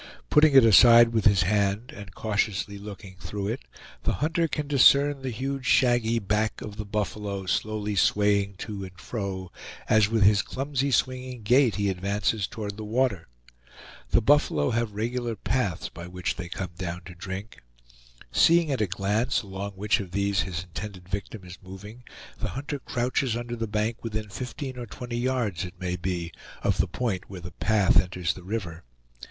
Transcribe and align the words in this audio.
Putting 0.31 0.55
it 0.55 0.65
aside 0.65 1.09
with 1.13 1.25
his 1.25 1.43
hand, 1.43 1.91
and 1.95 2.15
cautiously 2.15 2.79
looking 2.79 3.17
through 3.19 3.49
it, 3.49 3.61
the 4.01 4.13
hunter 4.13 4.47
can 4.47 4.67
discern 4.67 5.21
the 5.21 5.29
huge 5.29 5.67
shaggy 5.67 6.17
back 6.17 6.59
of 6.59 6.77
the 6.77 6.85
buffalo 6.85 7.45
slowly 7.45 7.95
swaying 7.95 8.55
to 8.65 8.83
and 8.83 8.97
fro, 8.99 9.51
as 9.87 10.09
with 10.09 10.23
his 10.23 10.41
clumsy 10.41 10.89
swinging 10.89 11.43
gait 11.43 11.75
he 11.75 11.87
advances 11.87 12.47
toward 12.47 12.77
the 12.77 12.83
water. 12.83 13.27
The 14.09 14.23
buffalo 14.23 14.71
have 14.71 14.95
regular 14.95 15.35
paths 15.35 15.87
by 15.87 16.07
which 16.07 16.35
they 16.35 16.49
come 16.49 16.71
down 16.75 17.03
to 17.03 17.13
drink. 17.13 17.59
Seeing 18.31 18.71
at 18.71 18.81
a 18.81 18.87
glance 18.87 19.43
along 19.43 19.73
which 19.73 19.99
of 19.99 20.13
these 20.13 20.41
his 20.41 20.63
intended 20.63 21.07
victim 21.09 21.43
is 21.45 21.59
moving, 21.61 22.03
the 22.39 22.49
hunter 22.49 22.79
crouches 22.79 23.37
under 23.37 23.55
the 23.55 23.67
bank 23.67 24.03
within 24.03 24.29
fifteen 24.29 24.79
or 24.79 24.87
twenty 24.87 25.17
yards, 25.19 25.63
it 25.63 25.79
may 25.79 25.95
be, 25.95 26.31
of 26.63 26.79
the 26.79 26.87
point 26.87 27.29
where 27.29 27.41
the 27.41 27.51
path 27.51 28.01
enters 28.01 28.33
the 28.33 28.41
river. 28.41 28.83